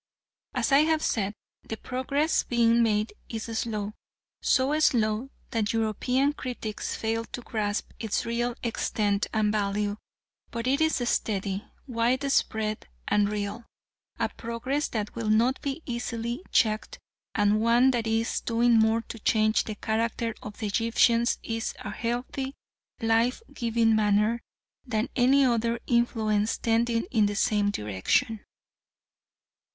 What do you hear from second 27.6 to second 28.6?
direction.